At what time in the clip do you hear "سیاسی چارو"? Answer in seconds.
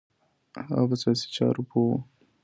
1.01-1.61